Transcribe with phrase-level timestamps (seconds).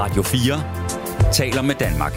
[0.00, 2.12] Radio 4 taler med Danmark.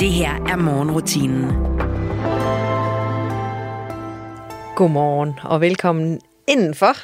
[0.00, 1.44] Det her er morgenrutinen.
[4.76, 6.96] Godmorgen og velkommen indenfor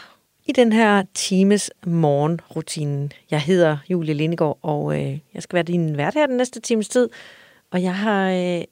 [0.47, 3.13] i den her times morgenrutinen.
[3.31, 6.89] Jeg hedder Julie Lindegård, og øh, jeg skal være din vært her den næste times
[6.89, 7.09] tid.
[7.71, 8.65] Og jeg har øh,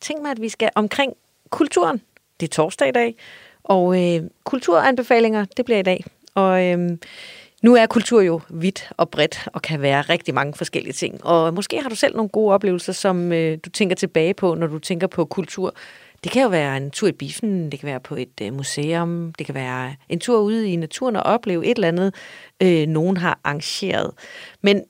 [0.00, 1.12] tænkt mig, at vi skal omkring
[1.50, 2.00] kulturen.
[2.40, 3.16] Det er torsdag i dag,
[3.64, 6.04] og øh, kulturanbefalinger, det bliver i dag.
[6.34, 6.98] Og øh,
[7.62, 11.24] nu er kultur jo vidt og bredt og kan være rigtig mange forskellige ting.
[11.24, 14.66] Og måske har du selv nogle gode oplevelser, som øh, du tænker tilbage på, når
[14.66, 15.74] du tænker på kultur.
[16.24, 19.32] Det kan jo være en tur i biffen, det kan være på et øh, museum,
[19.38, 22.14] det kan være en tur ude i naturen og opleve et eller andet,
[22.62, 24.10] øh, nogen har arrangeret.
[24.62, 24.84] Men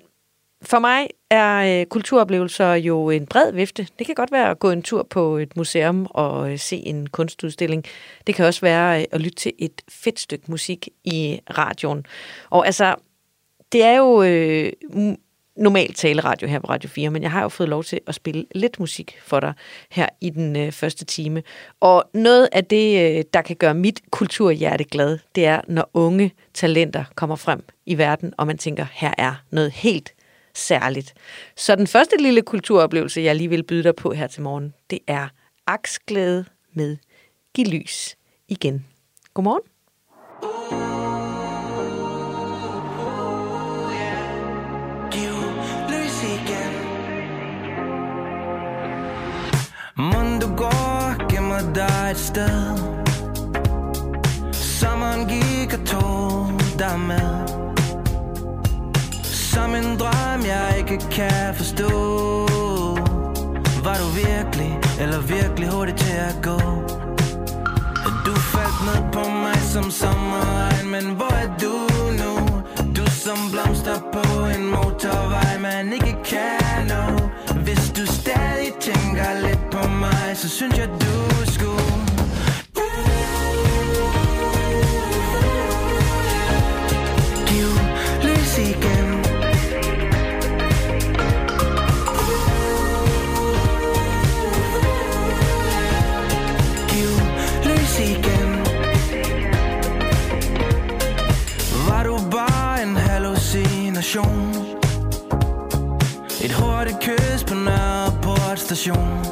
[0.65, 3.89] for mig er øh, kulturoplevelser jo en bred vifte.
[3.99, 7.07] Det kan godt være at gå en tur på et museum og øh, se en
[7.07, 7.85] kunstudstilling.
[8.27, 12.07] Det kan også være øh, at lytte til et fedt stykke musik i radioen.
[12.51, 12.95] Og altså,
[13.73, 14.73] det er jo øh,
[15.57, 18.45] normalt taleradio her på Radio 4, men jeg har jo fået lov til at spille
[18.55, 19.53] lidt musik for dig
[19.91, 21.43] her i den øh, første time.
[21.81, 26.33] Og noget af det, øh, der kan gøre mit kulturhjerte glad, det er, når unge
[26.55, 30.15] talenter kommer frem i verden, og man tænker, her er noget helt
[30.55, 31.15] særligt.
[31.57, 34.99] Så den første lille kulturoplevelse, jeg lige vil byde dig på her til morgen, det
[35.07, 35.29] er
[35.67, 36.97] aksglæde med
[37.55, 38.17] Giv lys
[38.49, 38.87] igen.
[39.35, 39.63] Godmorgen.
[49.97, 52.79] Må du går, gemmer dig et sted
[54.53, 57.74] Sommeren gik og tog dig med
[59.75, 61.89] som en drøm, jeg ikke kan forstå.
[63.85, 66.59] Var du virkelig, eller virkelig hurtigt til at gå?
[68.27, 71.75] Du faldt ned på mig som sommerregn Men hvor er du
[72.23, 72.35] nu?
[72.97, 77.05] Du som blomster på en motorvej Man ikke kan nå.
[77.61, 81.17] Hvis du stadig tænker lidt på mig Så synes jeg du
[81.53, 81.94] skulle
[104.15, 104.55] station.
[106.45, 109.25] Et hurtigt kys på Nørreport station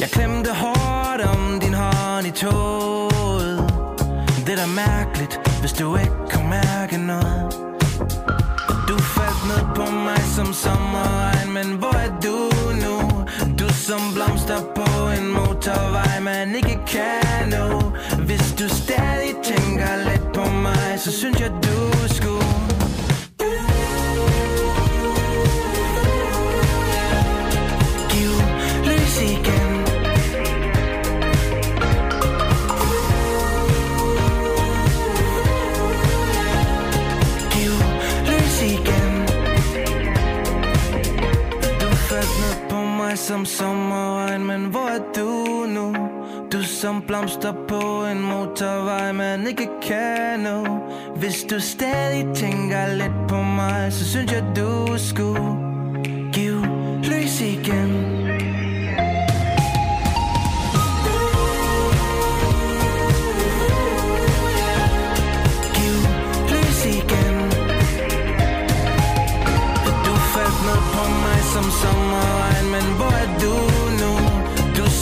[0.00, 3.58] Jeg klemte hårdt om din hånd i toget.
[4.46, 7.52] Det er da mærkeligt, hvis du ikke kan mærke noget.
[8.88, 12.36] Du faldt ned på mig som sommerregn Men hvor er du
[12.84, 12.96] nu?
[13.58, 17.80] Du som blomster på en motorvej Man ikke kan nå.
[18.26, 22.49] Hvis du stadig tænker lidt på mig Så synes jeg du skulle
[43.10, 45.94] mig som sommerregn Men hvor er du nu?
[46.52, 50.78] Du som blomster på en motorvej Man ikke kan nå.
[51.16, 55.56] Hvis du stadig tænker lidt på mig Så synes jeg du skulle
[56.32, 56.66] Give
[57.02, 58.20] lys igen.
[71.54, 72.09] Some song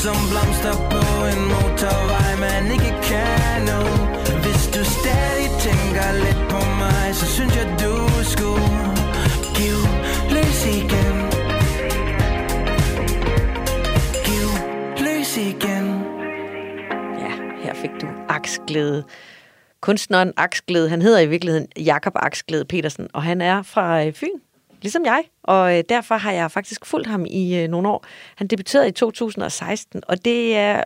[0.04, 3.81] som blomster på en motorvej Man ikke kan nå.
[4.44, 7.94] Hvis du stadig tænker lidt på mig Så synes jeg du
[8.34, 8.69] skulle
[9.58, 9.78] Giv
[10.34, 11.16] løs igen.
[14.26, 14.48] Giv
[15.06, 15.87] løs igen.
[17.22, 17.32] Ja,
[17.62, 19.05] her fik du aksglæde.
[19.81, 24.38] Kunstneren Aksglæde, han hedder i virkeligheden Jakob Aksglæde Petersen, og han er fra øh, Fyn,
[24.82, 25.25] ligesom jeg.
[25.42, 28.04] Og øh, derfor har jeg faktisk fulgt ham i øh, nogle år.
[28.36, 30.84] Han debuterede i 2016, og det er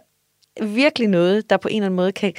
[0.62, 2.32] virkelig noget, der på en eller anden måde kan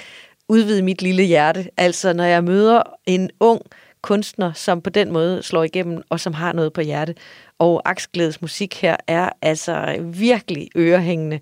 [0.49, 1.69] udvide mit lille hjerte.
[1.77, 3.61] Altså, når jeg møder en ung
[4.01, 7.15] kunstner, som på den måde slår igennem, og som har noget på hjerte.
[7.59, 11.39] Og Aksglædes musik her er altså virkelig ørehængende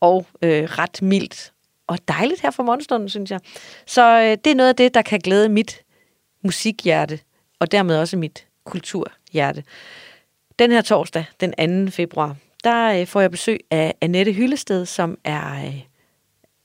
[0.00, 1.52] og øh, ret mildt
[1.86, 3.40] og dejligt her fra morgenstunden, synes jeg.
[3.86, 5.82] Så øh, det er noget af det, der kan glæde mit
[6.42, 7.18] musikhjerte,
[7.60, 9.62] og dermed også mit kultur hjerte.
[10.58, 11.90] Den her torsdag, den 2.
[11.90, 15.80] februar, der øh, får jeg besøg af Annette Hyllested, som er øh,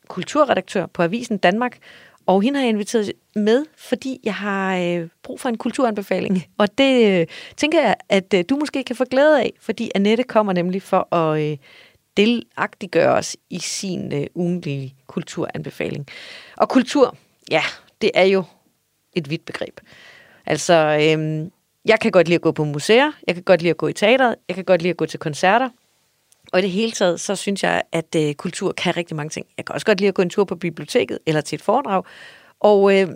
[0.07, 1.77] kulturredaktør på Avisen Danmark,
[2.25, 6.45] Og hende har jeg inviteret med, fordi jeg har øh, brug for en kulturanbefaling.
[6.57, 10.81] Og det tænker jeg, at du måske kan få glæde af, fordi Annette kommer nemlig
[10.81, 11.59] for at
[12.17, 16.07] delagtiggøre os i sin ugentlige kulturanbefaling.
[16.57, 17.15] Og kultur,
[17.51, 17.63] ja,
[18.01, 18.43] det er jo
[19.13, 19.79] et vidt begreb.
[20.45, 21.51] Altså, øhm,
[21.85, 23.93] jeg kan godt lide at gå på museer, jeg kan godt lide at gå i
[23.93, 25.69] teateret, jeg kan godt lide at gå til koncerter,
[26.53, 29.45] og i det hele taget, så synes jeg, at øh, kultur kan rigtig mange ting.
[29.57, 32.03] Jeg kan også godt lide at gå en tur på biblioteket eller til et foredrag.
[32.59, 33.07] Og, øh,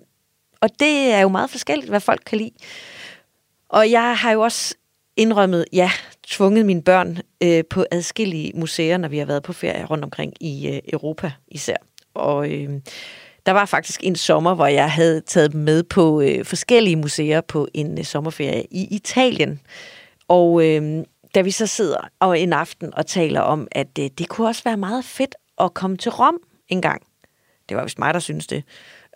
[0.61, 2.51] og det er jo meget forskelligt, hvad folk kan lide.
[3.69, 4.75] Og jeg har jo også
[5.17, 5.91] indrømmet, ja,
[6.27, 10.33] tvunget mine børn øh, på adskillige museer, når vi har været på ferie rundt omkring
[10.43, 11.77] i øh, Europa især.
[12.13, 12.69] Og øh,
[13.45, 17.41] der var faktisk en sommer, hvor jeg havde taget dem med på øh, forskellige museer
[17.41, 19.59] på en øh, sommerferie i Italien.
[20.27, 21.03] Og øh,
[21.35, 24.63] da vi så sidder og en aften og taler om, at øh, det kunne også
[24.63, 26.37] være meget fedt at komme til Rom
[26.67, 27.01] en gang.
[27.69, 28.63] Det var vist mig, der synes det.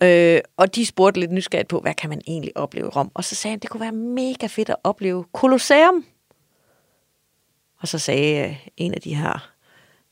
[0.04, 3.12] Øh, og de spurgte lidt nysgerrigt på, hvad kan man egentlig opleve i Rom?
[3.14, 6.06] Og så sagde han, det kunne være mega fedt at opleve Colosseum.
[7.80, 9.52] Og så sagde øh, en af de her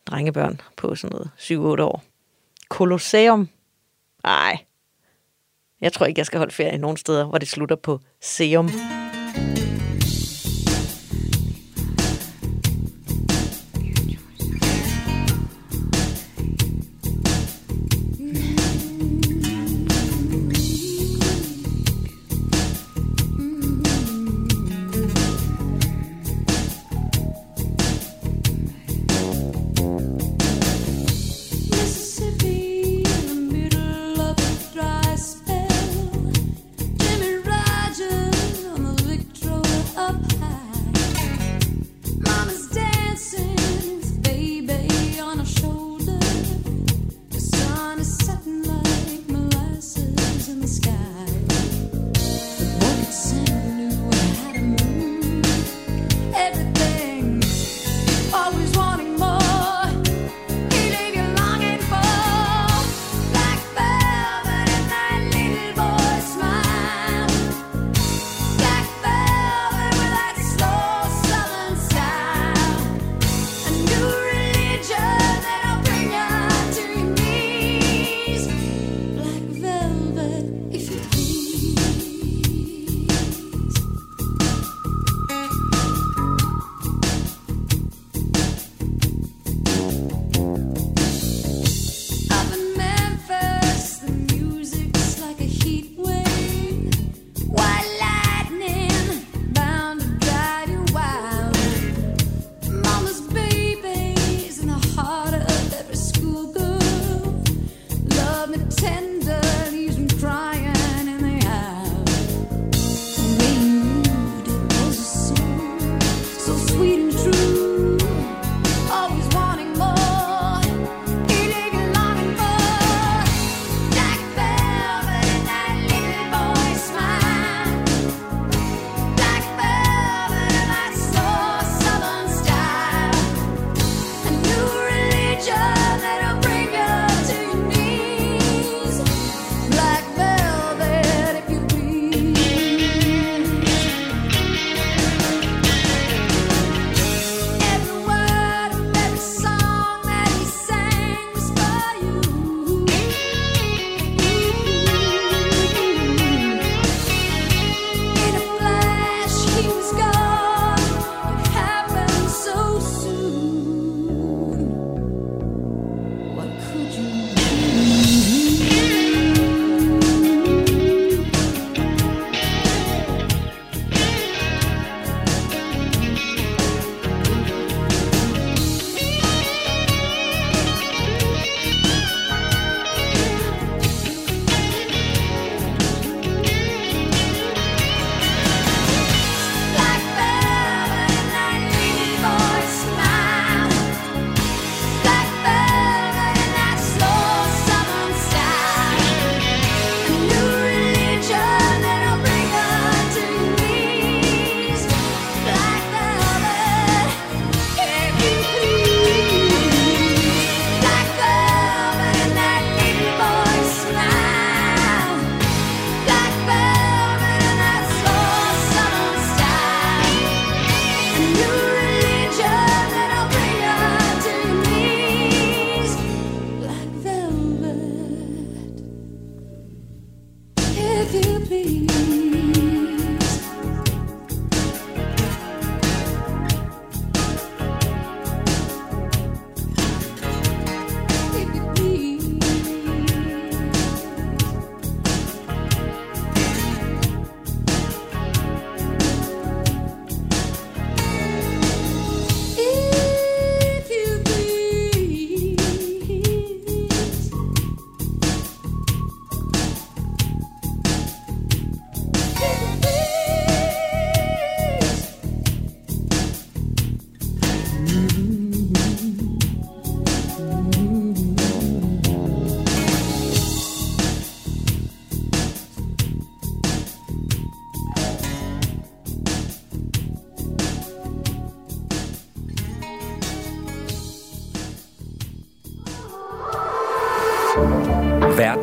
[0.06, 2.04] drengebørn på sådan noget 7-8 år,
[2.70, 3.50] Colosseum?
[4.26, 4.58] Nej,
[5.82, 8.70] jeg tror ikke, jeg skal holde ferie nogen steder, hvor det slutter på seum.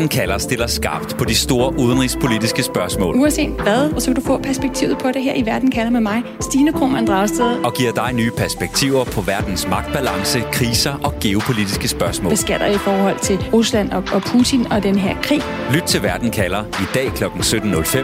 [0.02, 3.16] den kalder, stiller skarpt på de store udenrigspolitiske spørgsmål.
[3.16, 6.00] Uanset hvad, og så vil du få perspektivet på det her i Verden kalder med
[6.00, 7.64] mig, Stine Krohmann Dragsted.
[7.64, 12.30] Og giver dig nye perspektiver på verdens magtbalance, kriser og geopolitiske spørgsmål.
[12.30, 15.40] Hvad sker der i forhold til Rusland og, og Putin og den her krig?
[15.74, 17.24] Lyt til Verden kalder i dag kl.
[17.24, 17.98] 17.05.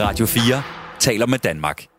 [0.00, 0.62] Radio 4
[0.98, 1.89] taler med Danmark.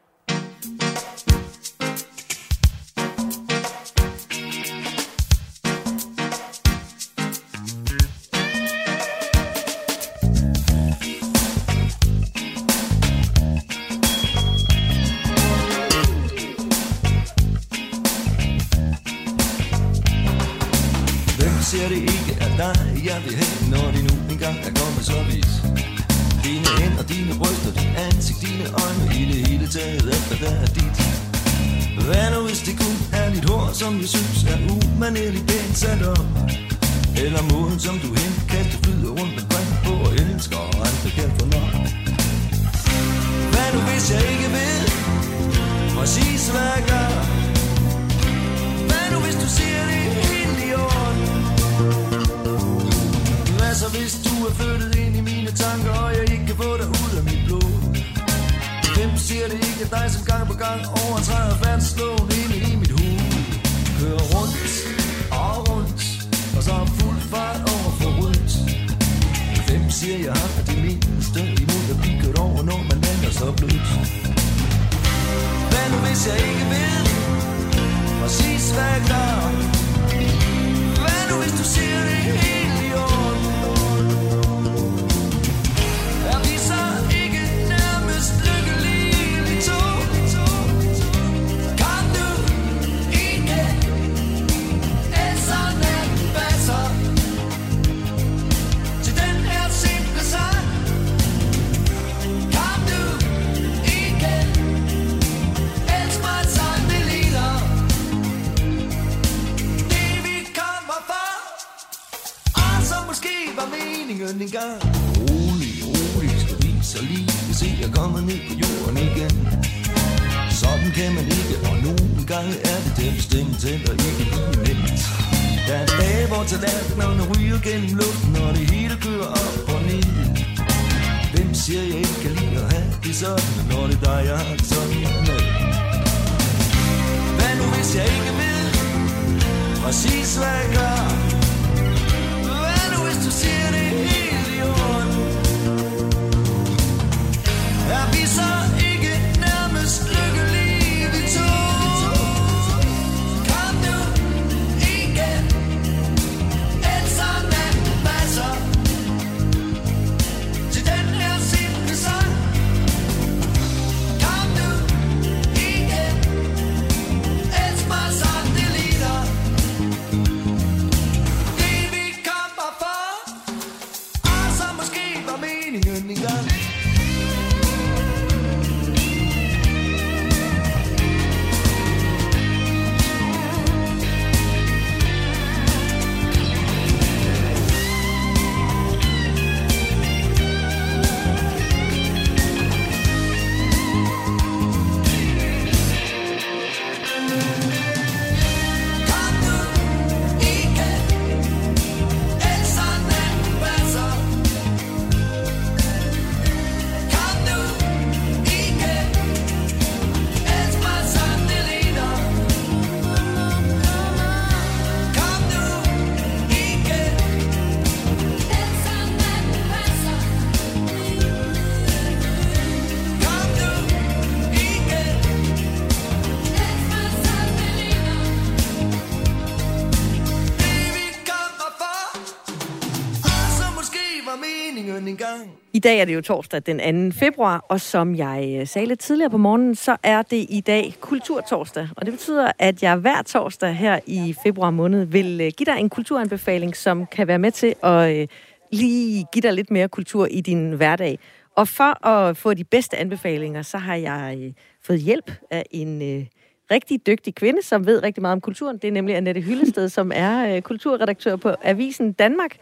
[235.81, 237.17] Dag er det jo torsdag den 2.
[237.19, 240.95] februar, og som jeg øh, sagde lidt tidligere på morgenen, så er det i dag
[241.00, 241.89] Kulturtorsdag.
[241.97, 245.79] Og det betyder, at jeg hver torsdag her i februar måned vil øh, give dig
[245.79, 248.27] en kulturanbefaling, som kan være med til at øh,
[248.71, 251.19] lige give dig lidt mere kultur i din hverdag.
[251.55, 256.27] Og for at få de bedste anbefalinger, så har jeg fået hjælp af en
[256.71, 258.77] rigtig dygtig kvinde, som ved rigtig meget om kulturen.
[258.77, 262.57] Det er nemlig Annette Hyllested, som er kulturredaktør på Avisen Danmark.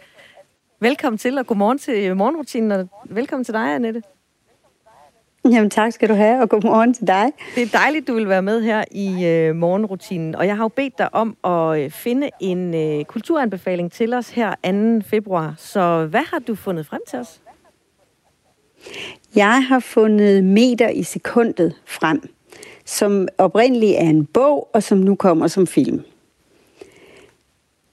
[0.81, 4.01] Velkommen til, og godmorgen til morgenrutinen, og velkommen til dig, Annette.
[5.45, 7.31] Jamen tak skal du have, og godmorgen til dig.
[7.55, 10.67] Det er dejligt, du vil være med her i øh, morgenrutinen, og jeg har jo
[10.67, 14.55] bedt dig om at øh, finde en øh, kulturanbefaling til os her
[15.01, 15.07] 2.
[15.07, 15.53] februar.
[15.57, 17.41] Så hvad har du fundet frem til os?
[19.36, 22.33] Jeg har fundet Meter i sekundet frem,
[22.86, 26.03] som oprindeligt er en bog, og som nu kommer som film.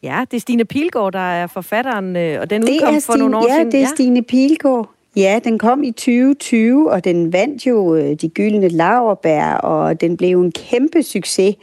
[0.07, 3.37] Ja, det er Stine Pilgaard, der er forfatteren, øh, og den Det udkom for nogle
[3.37, 3.73] år Stine, ja, siden.
[3.73, 4.91] det er Stine Pilgaard.
[5.17, 10.17] Ja, den kom i 2020, og den vandt jo øh, de gyldne laverbær, og den
[10.17, 11.55] blev en kæmpe succes.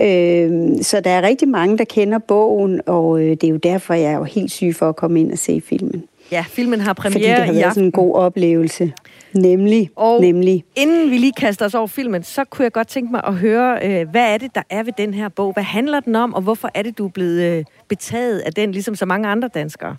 [0.00, 0.50] Øh,
[0.82, 4.12] så der er rigtig mange, der kender bogen, og øh, det er jo derfor, jeg
[4.12, 6.04] er jo helt syg for at komme ind og se filmen.
[6.32, 8.92] Ja, filmen har Fordi det premiere har i været sådan en god oplevelse.
[9.40, 10.64] Nemlig, Og nemlig.
[10.76, 13.78] inden vi lige kaster os over filmen, så kunne jeg godt tænke mig at høre,
[13.82, 15.52] øh, hvad er det, der er ved den her bog?
[15.52, 18.72] Hvad handler den om, og hvorfor er det, du er blevet øh, betaget af den,
[18.72, 19.96] ligesom så mange andre danskere?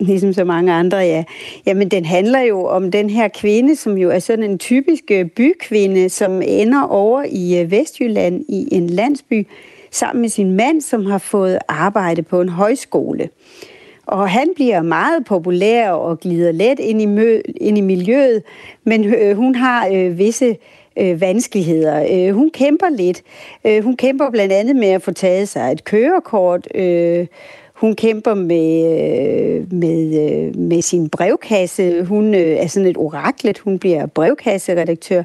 [0.00, 1.24] Ligesom så mange andre, ja.
[1.66, 5.26] Jamen, den handler jo om den her kvinde, som jo er sådan en typisk øh,
[5.26, 9.46] bykvinde, som ender over i øh, Vestjylland i en landsby,
[9.90, 13.28] sammen med sin mand, som har fået arbejde på en højskole.
[14.10, 18.42] Og han bliver meget populær og glider let ind i, mø- ind i miljøet,
[18.84, 20.56] men øh, hun har øh, visse
[20.96, 22.06] øh, vanskeligheder.
[22.10, 23.22] Øh, hun kæmper lidt.
[23.64, 26.68] Øh, hun kæmper blandt andet med at få taget sig et kørekort.
[26.74, 27.26] Øh,
[27.74, 32.04] hun kæmper med, øh, med, øh, med sin brevkasse.
[32.04, 33.58] Hun øh, er sådan et oraklet.
[33.58, 35.22] Hun bliver brevkasseredaktør.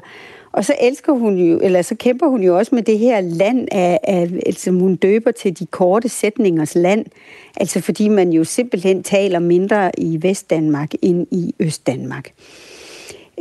[0.56, 3.68] Og så elsker hun jo, eller så kæmper hun jo også med det her land,
[3.72, 7.06] af, af, altså hun døber til de korte sætningers land.
[7.56, 12.32] Altså fordi man jo simpelthen taler mindre i Vestdanmark end i Østdanmark.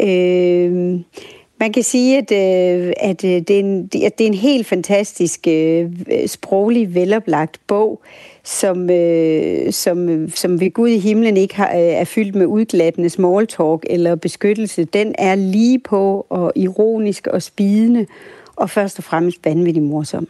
[0.02, 1.00] Øh,
[1.60, 4.68] man kan sige, at, øh, at, øh, det er en, at det er en helt
[4.68, 5.92] fantastisk øh,
[6.28, 8.02] sproglig, veloplagt bog,
[8.46, 13.10] som, øh, som, som ved Gud i himlen ikke har, øh, er fyldt med udglattende
[13.10, 14.86] small talk eller beskyttelse.
[14.86, 18.06] Den er lige på og ironisk og spidende,
[18.56, 20.28] og først og fremmest vanvittigt morsom.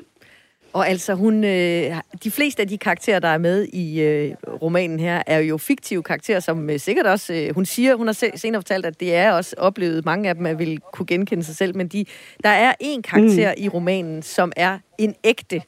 [0.73, 4.99] Og altså, hun, øh, de fleste af de karakterer, der er med i øh, romanen
[4.99, 8.31] her, er jo fiktive karakterer, som øh, sikkert også, øh, hun siger, hun har se-
[8.35, 11.55] senere fortalt, at det er også oplevet, mange af dem at vil kunne genkende sig
[11.55, 12.05] selv, men de,
[12.43, 13.63] der er en karakter mm.
[13.63, 15.61] i romanen, som er en ægte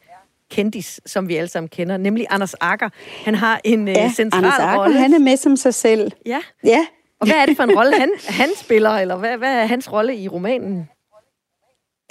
[0.52, 2.90] kendis, som vi alle sammen kender, nemlig Anders Akker.
[3.26, 4.98] Han har en øh, Ja, central Anders Akker, rolle.
[5.00, 6.12] han er med som sig selv.
[6.26, 6.86] Ja, Ja,
[7.22, 9.92] og hvad er det for en rolle, han, han spiller, eller hvad, hvad er hans
[9.94, 10.90] rolle i romanen?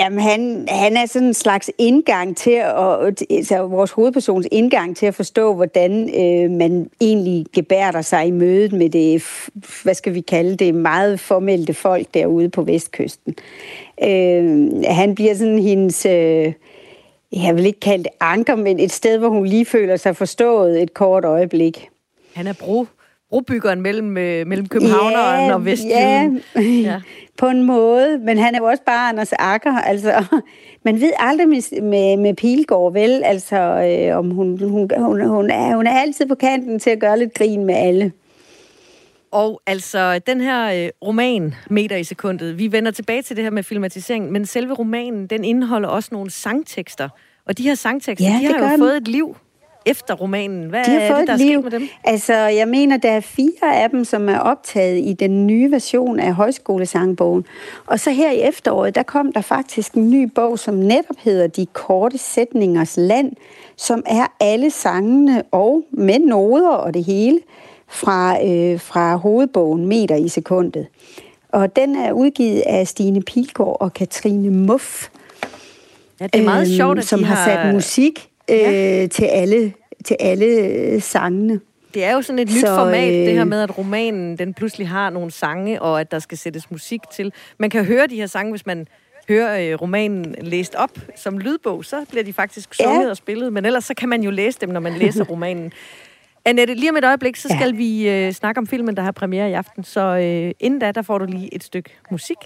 [0.01, 5.07] Jamen, han, han er sådan en slags indgang til at, altså vores hovedpersons indgang til
[5.07, 9.23] at forstå, hvordan øh, man egentlig gebærder sig i mødet med det,
[9.83, 13.35] hvad skal vi kalde det, meget formelte folk derude på vestkysten.
[14.05, 16.53] Øh, han bliver sådan hendes, øh,
[17.33, 20.83] jeg vil ikke kalde det anker, men et sted, hvor hun lige føler sig forstået
[20.83, 21.89] et kort øjeblik.
[22.35, 22.87] Han er bro,
[23.31, 26.41] brobyggeren mellem, øh, mellem københavneren og Vestjylland.
[26.57, 27.01] Ja, Ja.
[27.39, 28.19] på en måde.
[28.19, 29.79] Men han er jo også bare Anders Akker.
[29.79, 30.25] Altså,
[30.85, 33.23] man ved aldrig med, med, med Pilgaard, vel?
[33.25, 37.01] Altså, øh, om hun, hun, hun, hun, er, hun er altid på kanten til at
[37.01, 38.13] gøre lidt grin med alle.
[39.37, 43.51] Og altså, den her øh, roman, Meter i sekundet, vi vender tilbage til det her
[43.51, 47.09] med filmatisering, men selve romanen, den indeholder også nogle sangtekster.
[47.47, 48.79] Og de her sangtekster, Ja, de har jo den.
[48.79, 49.37] fået et liv
[49.87, 50.69] efter romanen.
[50.69, 51.63] Hvad De har er fået det, der er liv.
[51.63, 51.89] sket med dem?
[52.05, 56.21] Altså, jeg mener, der er fire af dem, som er optaget i den nye version
[56.21, 57.45] af højskolesangbogen.
[57.87, 61.47] Og så her i efteråret, der kom der faktisk en ny bog, som netop hedder
[61.47, 63.33] De korte sætningers land,
[63.77, 67.41] som er alle sangene og med noder og det hele
[67.89, 70.87] fra, øh, fra hovedbogen Meter i sekundet.
[71.49, 75.09] Og den er udgivet af Stine Pilgaard og Katrine Muff,
[76.21, 79.07] Ja, det er meget øhm, sjovt, at som de har sat musik øh, Ja.
[79.07, 79.73] til alle,
[80.05, 81.61] til alle øh, sangene.
[81.95, 84.55] Det er jo sådan et nyt Så, format, det her øh, med, at romanen den
[84.55, 87.33] pludselig har nogle sange, og at der skal sættes musik til.
[87.59, 88.87] Man kan høre de her sange, hvis man
[89.29, 92.85] hører øh, romanen læst op som lydbog, så bliver de faktisk Ja.
[92.85, 95.73] sunget og spillet, men ellers så kan man jo læse dem, når man læser romanen.
[96.47, 97.77] Annette, lige om et øjeblik, så skal ja.
[97.77, 99.85] vi øh, snakke om filmen, der har premiere i aften.
[99.85, 102.37] Så øh, inden da, der får du lige et stykke musik.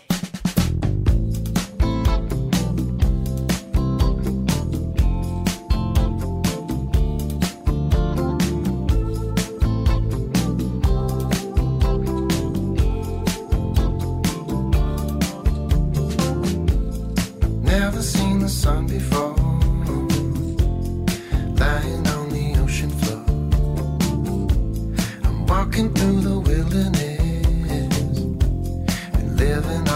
[17.62, 19.39] Never seen the sun before
[25.60, 27.20] walking through the wilderness
[29.12, 29.89] and living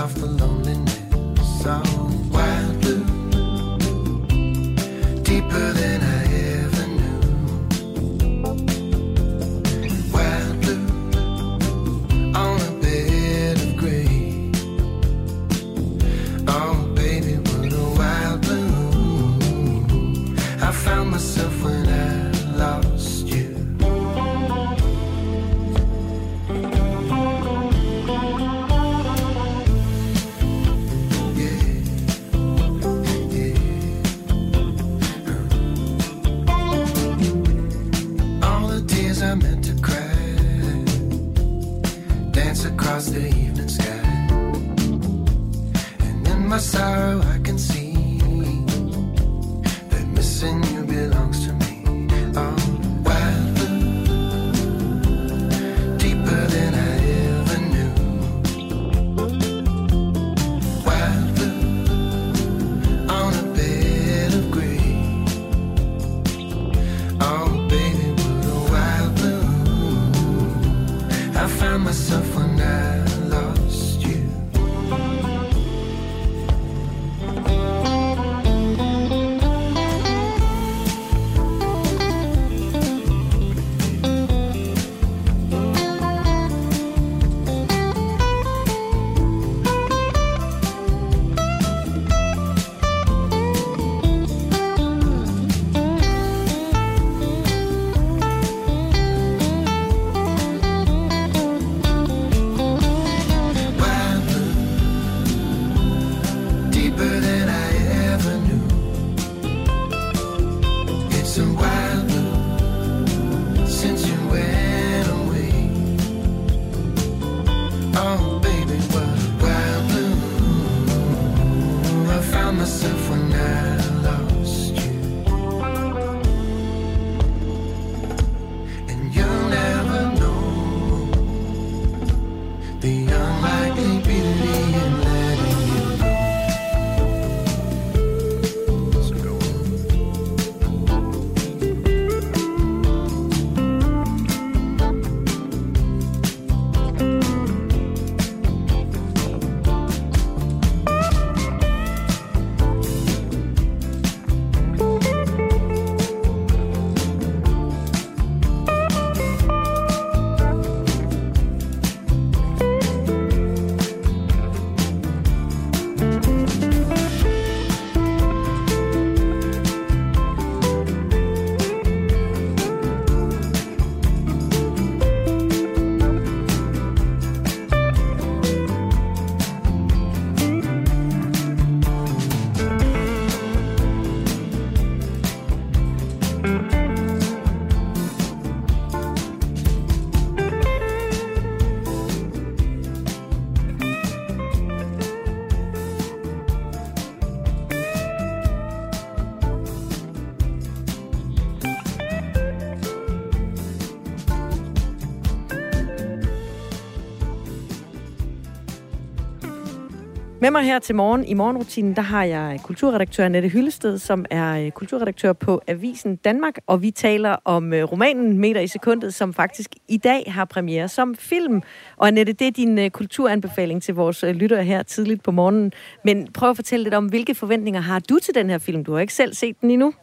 [210.41, 214.65] Med mig her til morgen i morgenrutinen, der har jeg kulturredaktør Annette Hyllested, som er
[214.65, 219.35] øh, kulturredaktør på Avisen Danmark, og vi taler om øh, romanen Meter i sekundet, som
[219.35, 221.63] faktisk i dag har premiere som film.
[221.97, 225.73] Og Annette, det er din øh, kulturanbefaling til vores lyttere her tidligt på morgenen.
[226.05, 228.85] Men prøv at fortælle lidt om, hvilke forventninger har du til den her film?
[228.85, 229.95] Du har ikke selv set den endnu.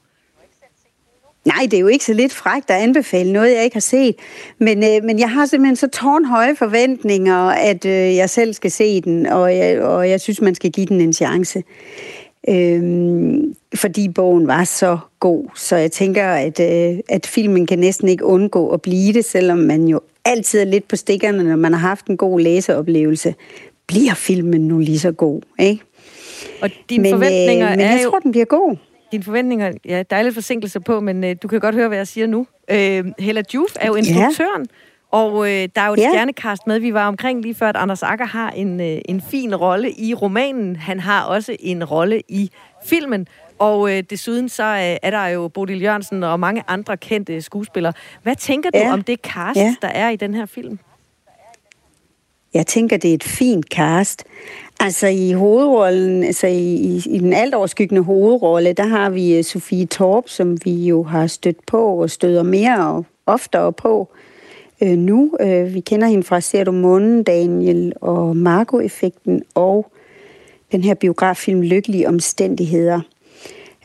[1.45, 4.15] Nej, det er jo ikke så lidt frækt at anbefale noget, jeg ikke har set.
[4.57, 9.01] Men, øh, men jeg har simpelthen så tårnhøje forventninger, at øh, jeg selv skal se
[9.01, 11.63] den, og jeg, og jeg synes, man skal give den en chance.
[12.49, 18.07] Øhm, fordi bogen var så god, så jeg tænker, at, øh, at filmen kan næsten
[18.07, 21.73] ikke undgå at blive det, selvom man jo altid er lidt på stikkerne, når man
[21.73, 23.35] har haft en god læseoplevelse.
[23.87, 25.83] Bliver filmen nu lige så god, ikke?
[26.61, 28.09] Og dine men, forventninger øh, men er jeg jo...
[28.09, 28.75] tror, den bliver god.
[29.11, 31.97] Dine forventninger, ja, der er lidt forsinkelse på, men øh, du kan godt høre, hvad
[31.97, 32.47] jeg siger nu.
[32.71, 34.67] Øh, Hella Juf er jo instruktøren,
[35.11, 36.09] og øh, der er jo et Ja.
[36.09, 36.79] stjernekast med.
[36.79, 40.13] Vi var omkring lige før, at Anders Akker har en, øh, en fin rolle i
[40.13, 40.75] romanen.
[40.75, 42.51] Han har også en rolle i
[42.85, 43.27] filmen.
[43.59, 47.93] Og øh, desuden så øh, er der jo Bodil Jørgensen og mange andre kendte skuespillere.
[48.23, 48.93] Hvad tænker du Ja.
[48.93, 49.75] om det cast, Ja.
[49.81, 50.79] der er i den her film?
[52.53, 54.23] Jeg tænker, det er et fint cast.
[54.83, 59.85] Altså i hovedrollen, altså i, i, i den altoverskyggende hovedrolle, der har vi øh, Sofie
[59.85, 64.09] Torp, som vi jo har stødt på og støder mere og oftere på.
[64.83, 65.31] øh, nu.
[65.39, 69.91] Øh, vi kender hende fra Ser du månen, Daniel og Marco-effekten og
[70.71, 73.01] den her biograffilm Lykkelige Omstændigheder.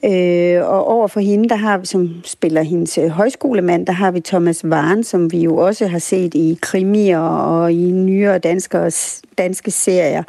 [0.04, 4.10] Øh, og over for hende, der har vi, som spiller hendes øh, højskolemand, der har
[4.10, 8.92] vi Thomas Varen, som vi jo også har set i krimier og i nyere danske,
[9.38, 10.22] danske serier,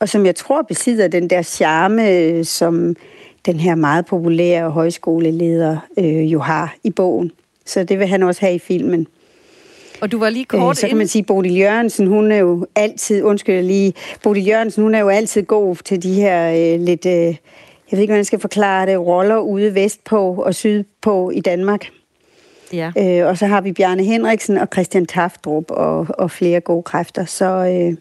[0.00, 2.96] og som jeg tror besidder den der charme, øh, som
[3.46, 7.32] den her meget populære højskoleleder øh, jo har i bogen.
[7.66, 9.06] Så det vil han også have i filmen.
[10.00, 12.66] Og du var lige Øh, kort så kan man sige, Bodil Jørgensen, hun er jo
[12.74, 17.06] altid, undskyld lige, Bodil Jørgensen, hun er jo altid god til de her øh, lidt,
[17.06, 21.40] øh, jeg ved ikke, hvordan jeg skal forklare det, roller ude vestpå og sydpå i
[21.40, 21.86] Danmark.
[22.72, 22.92] Ja.
[22.98, 27.24] Øh, og så har vi Bjarne Henriksen og Christian Taftrup og, og flere gode kræfter.
[27.24, 27.96] Så, øh,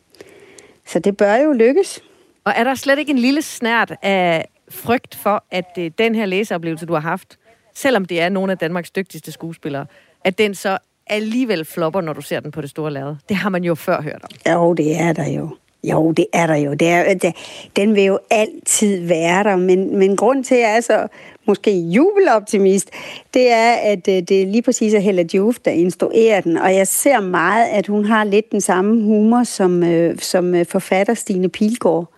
[0.90, 2.04] så det bør jo lykkes.
[2.44, 6.26] Og er der slet ikke en lille snært af frygt for, at øh, den her
[6.26, 7.38] læseoplevelse, du har haft,
[7.76, 9.86] selvom det er nogle af Danmarks dygtigste skuespillere,
[10.24, 13.18] at den så alligevel flopper, når du ser den på det store lade?
[13.30, 14.54] Det har man jo før hørt om.
[14.54, 15.50] Jo, det er der jo.
[15.84, 16.74] Jo, det er der jo.
[16.74, 17.36] Det er, det,
[17.76, 21.08] den vil jo altid være der, men, men grund til, at jeg er så
[21.50, 22.90] måske jubeloptimist,
[23.34, 26.76] det er, at øh, det er lige præcis er Hella Juf, der instruerer den, og
[26.76, 31.14] jeg ser meget, at hun har lidt den samme humor som, øh, som øh, forfatter
[31.14, 32.14] Stine Pilgaard.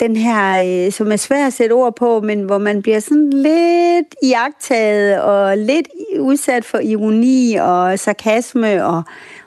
[0.00, 3.30] Den her, øh, som er svær at sætte ord på, men hvor man bliver sådan
[3.30, 5.88] lidt iagtaget og lidt
[6.18, 9.02] udsat for ironi og sarkasme og,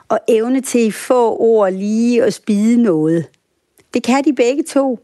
[0.08, 3.26] og evne til at få ord lige og spide noget.
[3.94, 4.98] Det kan de begge to.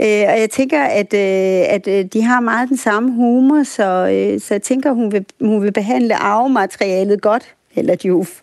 [0.00, 3.84] Øh, og jeg tænker, at, øh, at øh, de har meget den samme humor, så,
[3.84, 8.40] øh, så jeg tænker, hun vil, hun vil behandle arvematerialet godt, eller Juf.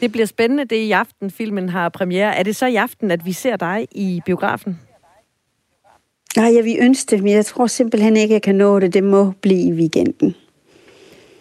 [0.00, 2.36] Det bliver spændende, det i aften, filmen har premiere.
[2.36, 4.78] Er det så i aften, at vi ser dig i biografen?
[6.36, 8.94] Nej, jeg vil ønske det, men jeg tror simpelthen ikke, jeg kan nå det.
[8.94, 10.34] Det må blive i weekenden.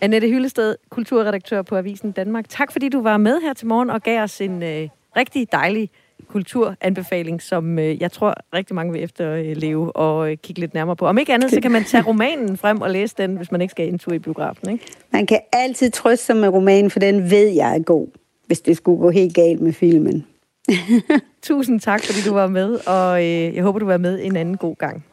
[0.01, 2.49] Annette Hyllested, kulturredaktør på Avisen Danmark.
[2.49, 5.89] Tak fordi du var med her til morgen og gav os en øh, rigtig dejlig
[6.27, 11.05] kulturanbefaling, som øh, jeg tror rigtig mange vil efterleve og øh, kigge lidt nærmere på.
[11.07, 13.71] Om ikke andet, så kan man tage romanen frem og læse den, hvis man ikke
[13.71, 14.69] skal en tur i biografen.
[14.69, 14.85] Ikke?
[15.11, 18.07] Man kan altid trøste sig med romanen, for den ved jeg er god,
[18.47, 20.25] hvis det skulle gå helt galt med filmen.
[21.43, 24.57] Tusind tak, fordi du var med, og øh, jeg håber, du var med en anden
[24.57, 25.05] god gang.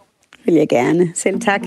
[0.45, 1.13] Vil jeg gerne.
[1.15, 1.63] Selv tak.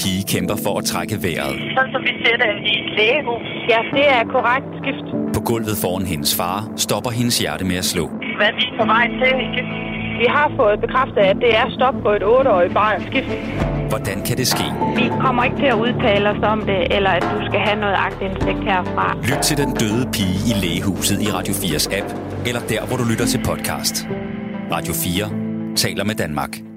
[0.00, 1.54] Pige kæmper for at trække vejret.
[1.76, 3.46] Sådan som vi ser det i lægehus.
[3.72, 5.06] Ja, det er korrekt skift.
[5.36, 8.04] På gulvet foran hendes far stopper hendes hjerte med at slå.
[8.38, 9.34] Hvad er vi på vej til?
[10.22, 13.28] Vi har fået bekræftet, at det er stop på et 8-årigt barn skift.
[13.92, 14.66] Hvordan kan det ske?
[14.96, 17.96] Vi kommer ikke til at udtale os om det, eller at du skal have noget
[18.06, 19.06] agtindsigt herfra.
[19.30, 22.08] Lyt til den døde pige i lægehuset i Radio 4's app,
[22.48, 23.94] eller der, hvor du lytter til podcast.
[24.72, 26.69] Radio 4 taler med Danmark.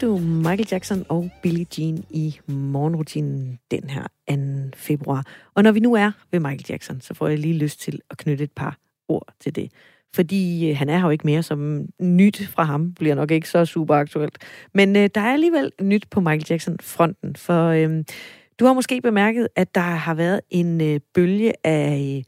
[0.00, 4.76] Fik du Michael Jackson og Billie Jean i morgenrutinen den her 2.
[4.76, 5.26] februar.
[5.54, 8.18] Og når vi nu er ved Michael Jackson, så får jeg lige lyst til at
[8.18, 8.78] knytte et par
[9.08, 9.72] ord til det.
[10.14, 13.48] Fordi øh, han er her jo ikke mere, som nyt fra ham bliver nok ikke
[13.48, 14.38] så super aktuelt.
[14.74, 18.04] Men øh, der er alligevel nyt på Michael Jackson-fronten, for øh,
[18.60, 22.22] du har måske bemærket, at der har været en øh, bølge af øh,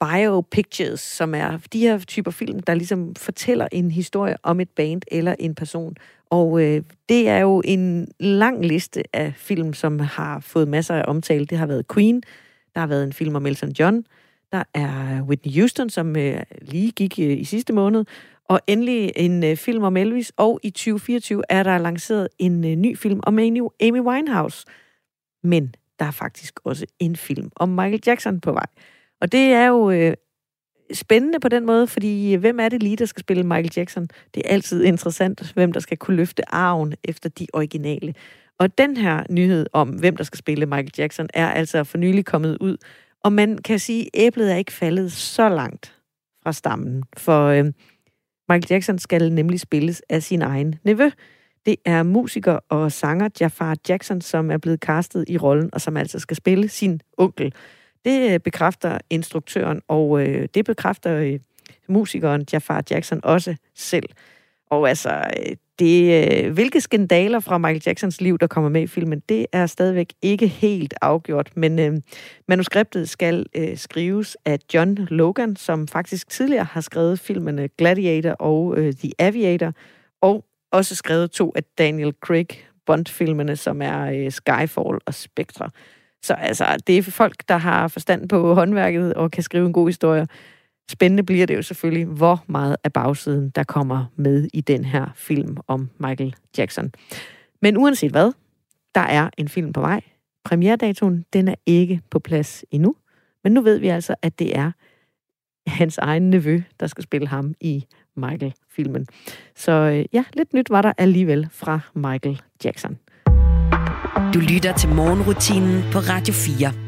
[0.00, 5.02] biopictures, som er de her typer film, der ligesom fortæller en historie om et band
[5.10, 5.96] eller en person.
[6.30, 11.04] Og øh, det er jo en lang liste af film, som har fået masser af
[11.08, 11.46] omtale.
[11.46, 12.22] Det har været Queen,
[12.74, 14.04] der har været en film om Elton John,
[14.52, 18.04] der er Whitney Houston, som øh, lige gik øh, i sidste måned,
[18.44, 22.76] og endelig en øh, film om Elvis, og i 2024 er der lanceret en øh,
[22.76, 24.66] ny film om Amy, Amy Winehouse.
[25.42, 28.66] Men der er faktisk også en film om Michael Jackson på vej.
[29.20, 30.14] Og det er jo øh,
[30.92, 34.08] spændende på den måde, fordi øh, hvem er det lige, der skal spille Michael Jackson?
[34.34, 38.14] Det er altid interessant, hvem der skal kunne løfte arven efter de originale.
[38.58, 42.24] Og den her nyhed om, hvem der skal spille Michael Jackson, er altså for nylig
[42.24, 42.76] kommet ud.
[43.24, 45.94] Og man kan sige, at æblet er ikke faldet så langt
[46.42, 47.64] fra stammen, for øh,
[48.48, 51.10] Michael Jackson skal nemlig spilles af sin egen nevø.
[51.66, 55.96] Det er musiker og sanger Jafar Jackson, som er blevet castet i rollen, og som
[55.96, 57.54] altså skal spille sin onkel.
[58.06, 61.38] Det øh, bekræfter instruktøren, og øh, det bekræfter øh,
[61.88, 64.08] musikeren Jafar Jackson også selv.
[64.70, 68.86] Og altså, øh, det, øh, hvilke skandaler fra Michael Jacksons liv, der kommer med i
[68.86, 71.56] filmen, det er stadigvæk ikke helt afgjort.
[71.56, 71.96] Men øh,
[72.48, 78.30] manuskriptet skal øh, skrives af John Logan, som faktisk tidligere har skrevet filmene øh, Gladiator
[78.30, 79.72] og øh, The Aviator,
[80.20, 82.46] og også skrevet to af Daniel Craig
[82.86, 85.70] Bond-filmene, som er øh, Skyfall og Spectre.
[86.26, 89.88] Så altså, det er folk, der har forstand på håndværket og kan skrive en god
[89.88, 90.26] historie.
[90.90, 95.06] Spændende bliver det jo selvfølgelig, hvor meget af bagsiden, der kommer med i den her
[95.14, 96.92] film om Michael Jackson.
[97.62, 98.32] Men uanset hvad,
[98.94, 100.00] der er en film på vej.
[100.44, 102.94] Premierdatoen, den er ikke på plads endnu.
[103.44, 104.72] Men nu ved vi altså, at det er
[105.66, 107.84] hans egen nevø, der skal spille ham i
[108.16, 109.06] Michael-filmen.
[109.54, 112.98] Så øh, ja, lidt nyt var der alligevel fra Michael Jackson.
[114.36, 116.85] Du lytter til morgenrutinen på Radio 4.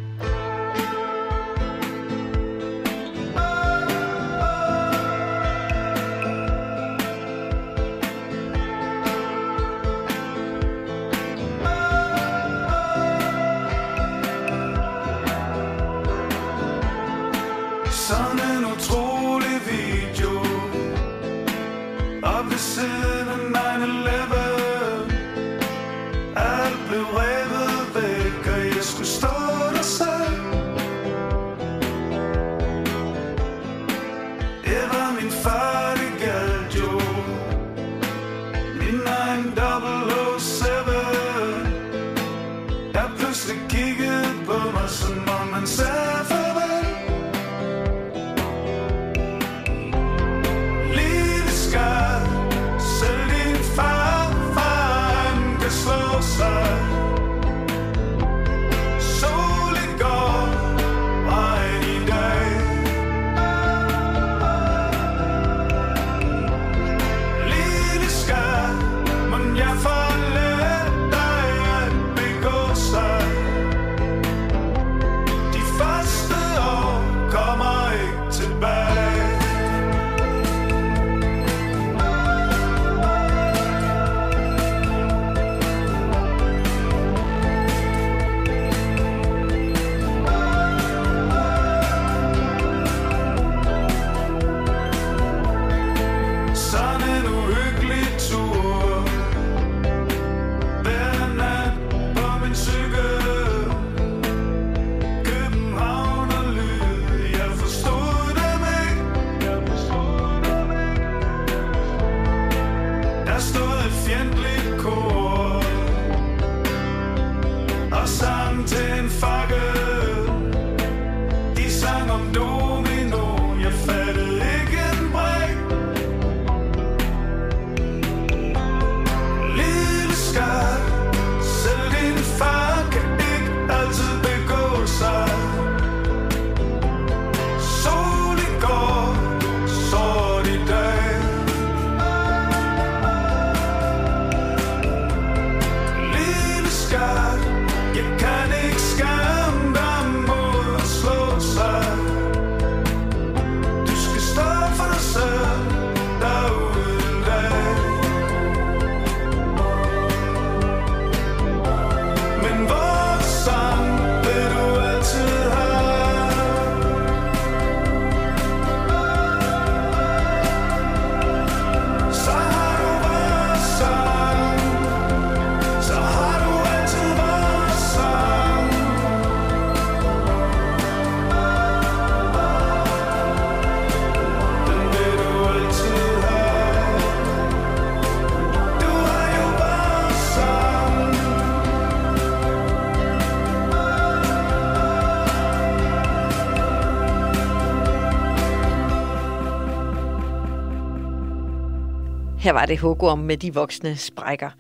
[202.49, 204.51] Her var det hugorm med de voksne sprækker.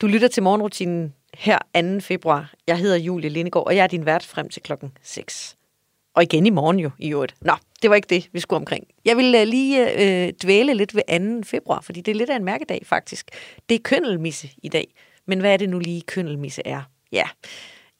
[0.00, 2.00] Du lytter til morgenrutinen her 2.
[2.00, 2.52] februar.
[2.66, 5.56] Jeg hedder Julie Lindegård, og jeg er din vært frem til klokken 6.
[6.14, 7.34] Og igen i morgen jo, i øvrigt.
[7.40, 8.86] Nå, det var ikke det, vi skulle omkring.
[9.04, 11.48] Jeg vil uh, lige øh, dvæle lidt ved 2.
[11.48, 13.30] februar, fordi det er lidt af en mærkedag faktisk.
[13.68, 14.94] Det er køndelmisse i dag.
[15.26, 16.82] Men hvad er det nu lige, køndelmisse er?
[17.12, 17.24] Ja,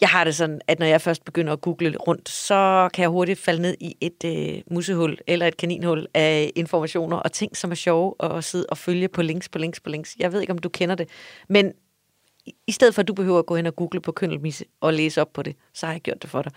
[0.01, 3.09] jeg har det sådan, at når jeg først begynder at google rundt, så kan jeg
[3.11, 7.71] hurtigt falde ned i et øh, musehul eller et kaninhul af informationer og ting, som
[7.71, 10.17] er sjove at sidde og følge på links, på links, på links.
[10.19, 11.09] Jeg ved ikke, om du kender det,
[11.49, 11.73] men
[12.67, 15.21] i- stedet for, at du behøver at gå hen og google på køndelmisse og læse
[15.21, 16.53] op på det, så har jeg gjort det for dig.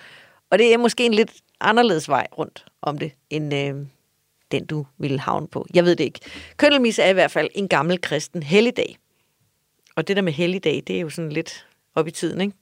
[0.50, 1.32] Og det er måske en lidt
[1.62, 3.76] anderledes vej rundt om det, end øh,
[4.52, 5.66] den, du ville havne på.
[5.74, 6.20] Jeg ved det ikke.
[6.58, 8.98] Køndelmisse er i hvert fald en gammel kristen helligdag.
[9.96, 12.54] Og det der med helligdag, det er jo sådan lidt op i tiden, ikke?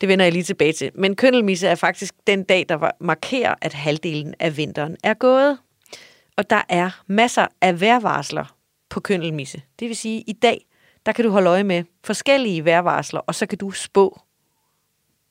[0.00, 0.90] Det vender jeg lige tilbage til.
[0.94, 5.58] Men køndelmisse er faktisk den dag, der markerer, at halvdelen af vinteren er gået.
[6.36, 8.56] Og der er masser af vejrvarsler
[8.88, 9.62] på køndelmisse.
[9.78, 10.66] Det vil sige, at i dag,
[11.06, 14.20] der kan du holde øje med forskellige vejrvarsler, og så kan du spå,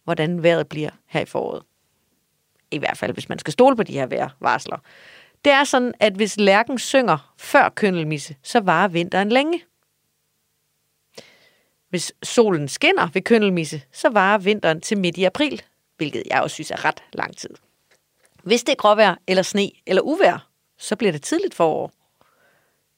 [0.03, 1.63] hvordan vejret bliver her i foråret.
[2.71, 4.77] I hvert fald, hvis man skal stole på de her vejrvarsler.
[5.45, 9.61] Det er sådan, at hvis lærken synger før køndelmisse, så varer vinteren længe.
[11.89, 15.61] Hvis solen skinner ved køndelmisse, så varer vinteren til midt i april,
[15.97, 17.49] hvilket jeg også synes er ret lang tid.
[18.43, 21.91] Hvis det er gråvejr eller sne eller uvejr, så bliver det tidligt forår.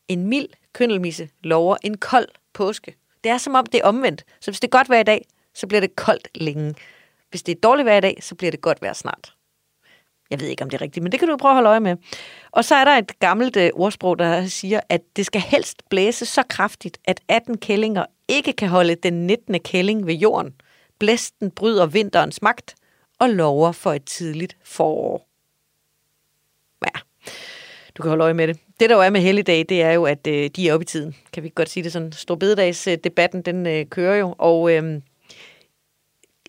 [0.08, 2.96] En mild køndelmisse lover en kold påske.
[3.24, 4.24] Det er som om det er omvendt.
[4.40, 6.76] Så hvis det er godt vejr i dag, så bliver det koldt længe.
[7.30, 9.34] Hvis det er dårligt vejr i dag, så bliver det godt vejr snart.
[10.30, 11.80] Jeg ved ikke, om det er rigtigt, men det kan du prøve at holde øje
[11.80, 11.96] med.
[12.52, 16.26] Og så er der et gammelt øh, ordsprog, der siger, at det skal helst blæse
[16.26, 19.60] så kraftigt, at 18 kællinger ikke kan holde den 19.
[19.60, 20.54] kælling ved jorden.
[21.00, 22.76] Blæsten bryder vinterens magt
[23.20, 25.30] og lover for et tidligt forår.
[26.86, 27.00] Ja,
[27.98, 28.60] du kan holde øje med det.
[28.80, 30.86] Det, der jo er med helligdag, det er jo, at øh, de er oppe i
[30.86, 31.16] tiden.
[31.34, 32.12] Kan vi godt sige det sådan?
[32.12, 34.36] Storbededagsdebatten, den øh, kører jo.
[34.38, 35.02] Og øh,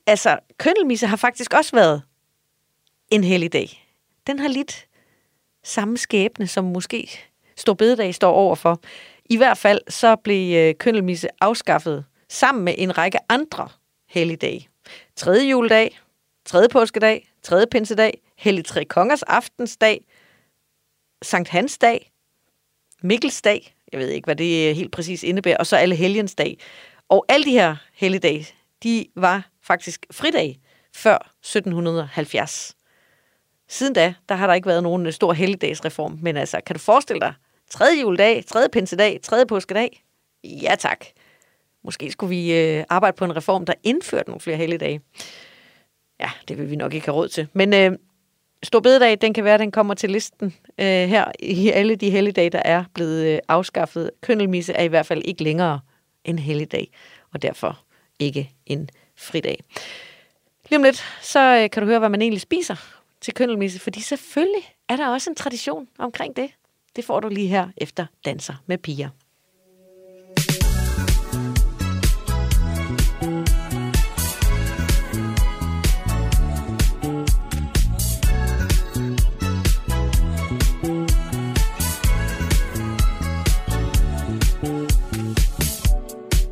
[0.06, 2.02] altså, køndelmisse har faktisk også været
[3.10, 3.86] en helligdag.
[4.26, 4.86] Den har lidt
[5.64, 7.10] samme skæbne, som måske
[7.56, 8.80] Storbededag står overfor.
[9.30, 13.68] I hvert fald så blev øh, køndelmisse afskaffet sammen med en række andre
[14.08, 14.68] helligdage.
[15.16, 16.00] Tredje juledag,
[16.44, 20.04] tredje påskedag, tredje pinsedag, hellig tre kongers aftensdag,
[21.22, 22.12] Sankt Hans dag,
[23.02, 26.58] Mikkelsdag, jeg ved ikke, hvad det øh, helt præcis indebærer, og så alle helgens dag.
[27.08, 28.48] Og alle de her helligdage,
[28.82, 30.60] de var faktisk fridag
[30.94, 32.76] før 1770.
[33.68, 36.80] Siden da, der har der ikke været nogen øh, stor helligdagsreform, men altså, kan du
[36.80, 37.34] forestille dig,
[37.70, 40.04] tredje juledag, tredje pinsedag, tredje påskedag?
[40.44, 41.04] Ja tak.
[41.84, 45.00] Måske skulle vi øh, arbejde på en reform, der indførte nogle flere helligdage.
[46.20, 47.48] Ja, det vil vi nok ikke have råd til.
[47.52, 47.92] Men øh,
[48.62, 52.50] Stor bededag, den kan være, den kommer til listen øh, her i alle de helligdage,
[52.50, 54.10] der er blevet øh, afskaffet.
[54.20, 55.80] Køndelmisse er i hvert fald ikke længere
[56.24, 56.92] en helligdag,
[57.32, 57.80] og derfor
[58.18, 59.60] ikke en fridag.
[60.68, 62.76] Lige om lidt, så øh, kan du høre, hvad man egentlig spiser
[63.20, 66.50] til køndelmisse, fordi selvfølgelig er der også en tradition omkring det.
[66.97, 69.09] Det får du lige her efter Danser med piger.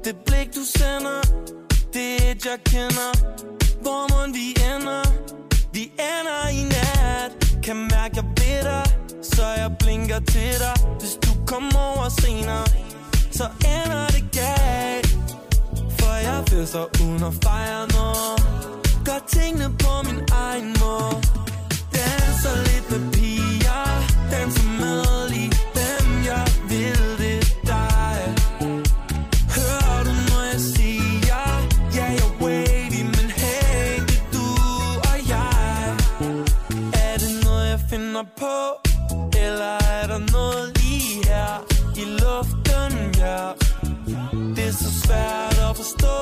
[0.05, 1.21] Det blik du sender
[1.93, 3.13] Det er et jeg kender.
[3.83, 5.03] Hvor må vi ender?
[5.73, 7.63] Vi ender i nat.
[7.65, 7.77] Kan
[9.23, 10.77] så jeg blinker til dig.
[11.01, 12.65] Hvis du kommer over senere
[13.31, 15.09] Så ender det galt.
[15.99, 18.39] For jeg fester uden at fejre noget.
[19.05, 21.17] Gør tingene på min egen måde.
[21.95, 23.85] Danser lidt med piger.
[24.31, 25.08] Danser med
[44.79, 46.17] så svært at forstå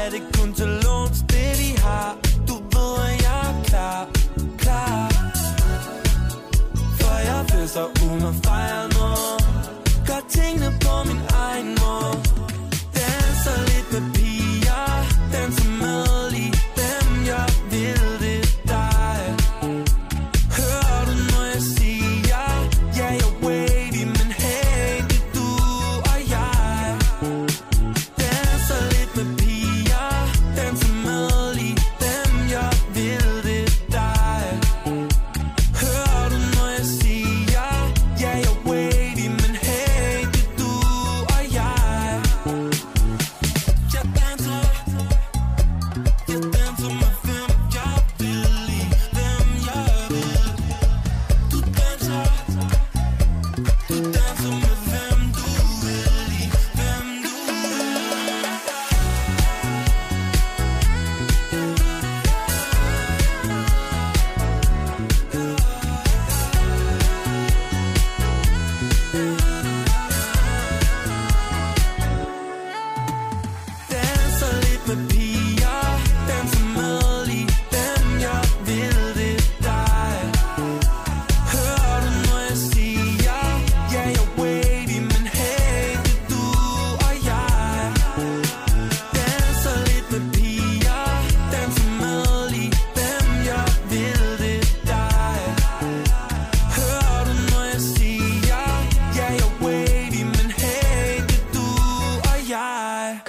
[0.00, 2.16] Er det kun til låns, det vi har?
[2.48, 4.08] Du ved, at jeg er klar,
[4.58, 5.10] klar
[7.00, 8.89] For jeg fester uden at fejre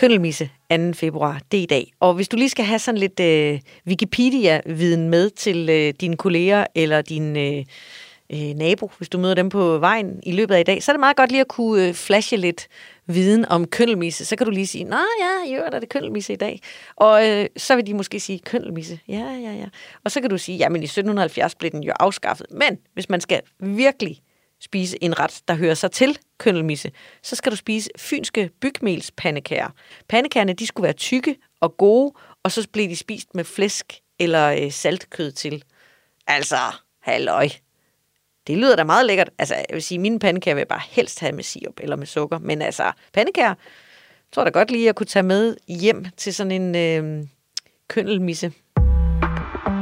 [0.01, 0.93] Køndelmisse 2.
[0.93, 1.91] februar, det er i dag.
[1.99, 6.65] Og hvis du lige skal have sådan lidt øh, Wikipedia-viden med til øh, dine kolleger
[6.75, 7.65] eller din øh,
[8.33, 10.93] øh, nabo, hvis du møder dem på vejen i løbet af i dag, så er
[10.93, 12.67] det meget godt lige at kunne øh, flashe lidt
[13.07, 14.25] viden om køndelmisse.
[14.25, 16.59] Så kan du lige sige, nej ja, i øvrigt er det køndelmisse i dag.
[16.95, 19.65] Og øh, så vil de måske sige, køndelmisse, ja, ja, ja.
[20.03, 22.47] Og så kan du sige, jamen i 1770 blev den jo afskaffet.
[22.51, 24.21] Men hvis man skal virkelig
[24.61, 26.91] spise en ret, der hører sig til køndelmisse,
[27.23, 29.69] så skal du spise fynske bygmelspandekager.
[30.09, 34.47] Pandekagerne, de skulle være tykke og gode, og så blev de spist med flæsk eller
[34.47, 35.63] øh, saltkød til.
[36.27, 36.57] Altså,
[36.99, 37.49] halløj.
[38.47, 39.29] Det lyder da meget lækkert.
[39.37, 42.05] Altså, jeg vil sige, mine pandekager vil jeg bare helst have med sirup eller med
[42.05, 42.39] sukker.
[42.39, 43.53] Men altså, pandekager,
[44.31, 47.27] tror da godt lige, at kunne tage med hjem til sådan en øh,
[47.87, 48.53] køndelmisse.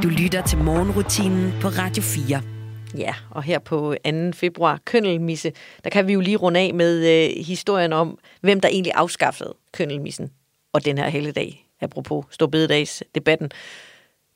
[0.02, 2.59] Du lytter til morgenrutinen på Radio 4.
[2.98, 4.10] Ja, og her på 2.
[4.32, 5.52] februar, køndelmisse,
[5.84, 9.54] der kan vi jo lige runde af med øh, historien om, hvem der egentlig afskaffede
[9.72, 10.30] køndelmissen
[10.72, 13.50] og den her helligdag, apropos Storbededags debatten.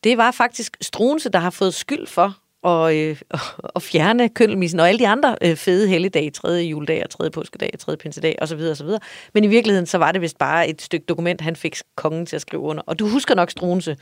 [0.05, 2.39] Det var faktisk Struense, der har fået skyld for
[2.69, 3.17] at, øh,
[3.77, 6.49] at fjerne køndelmissen og alle de andre øh, fede helligdage, 3.
[6.49, 7.31] juledag og 3.
[7.31, 7.97] påskedag og 3.
[7.97, 8.61] pinsedag osv.
[8.61, 8.89] osv.
[9.35, 12.37] Men i virkeligheden, så var det vist bare et stykke dokument, han fik kongen til
[12.37, 12.83] at skrive under.
[12.87, 13.97] Og du husker nok Struense,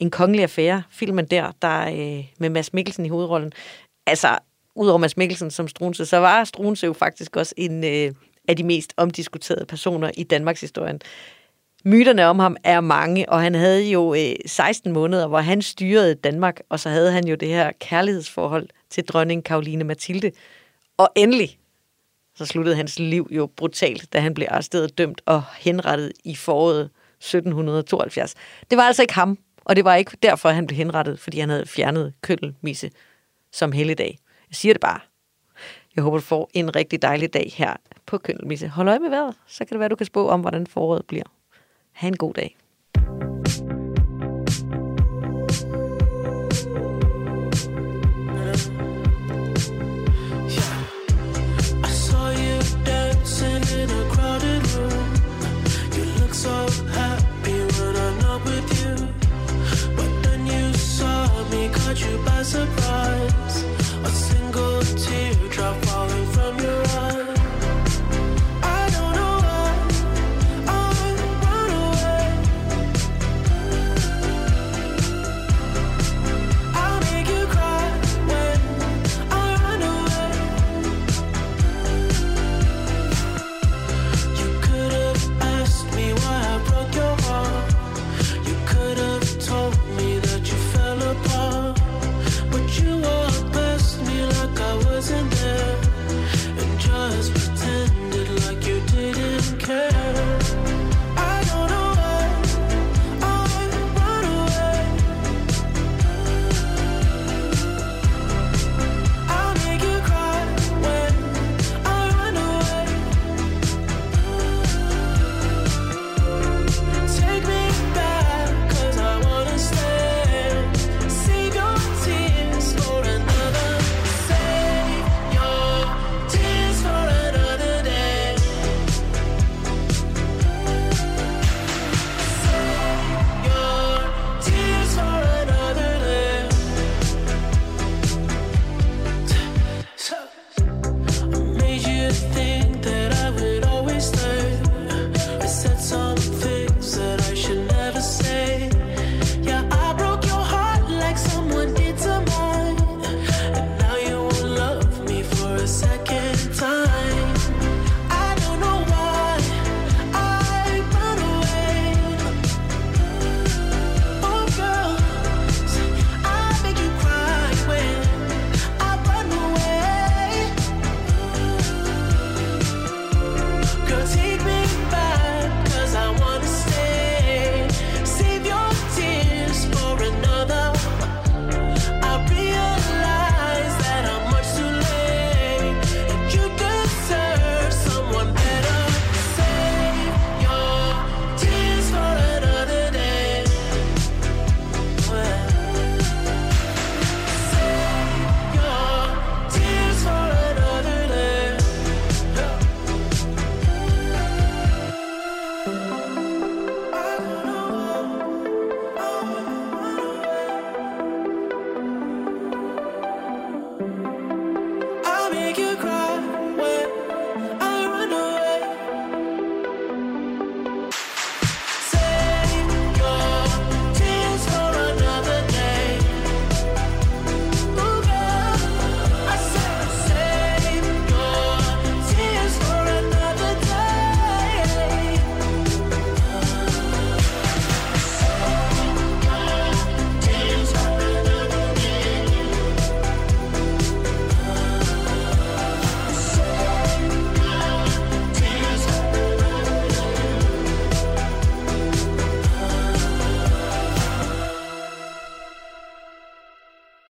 [0.00, 3.52] en kongelig affære, filmen der, der øh, med Mads Mikkelsen i hovedrollen.
[4.06, 4.38] Altså,
[4.74, 8.14] udover Mads Mikkelsen som Strunse, så var Strunse jo faktisk også en øh,
[8.48, 11.00] af de mest omdiskuterede personer i Danmarks historien.
[11.84, 16.14] Myterne om ham er mange, og han havde jo øh, 16 måneder, hvor han styrede
[16.14, 20.32] Danmark, og så havde han jo det her kærlighedsforhold til dronning Karoline Mathilde.
[20.96, 21.58] Og endelig,
[22.34, 26.90] så sluttede hans liv jo brutalt, da han blev arresteret, dømt og henrettet i foråret
[27.20, 28.34] 1772.
[28.70, 31.48] Det var altså ikke ham, og det var ikke derfor, han blev henrettet, fordi han
[31.48, 32.90] havde fjernet køndelmisse
[33.52, 34.18] som helligdag.
[34.50, 35.00] Jeg siger det bare.
[35.96, 38.68] Jeg håber, du får en rigtig dejlig dag her på køndelmisse.
[38.68, 41.24] Hold øje med vejret, så kan det være, du kan spå om, hvordan foråret bliver.
[41.92, 42.56] Ha' en god dag.